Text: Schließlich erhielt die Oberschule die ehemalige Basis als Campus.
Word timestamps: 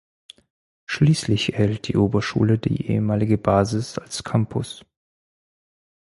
Schließlich 0.87 1.53
erhielt 1.53 1.87
die 1.87 1.95
Oberschule 1.95 2.57
die 2.57 2.87
ehemalige 2.89 3.37
Basis 3.37 3.99
als 3.99 4.23
Campus. 4.23 4.83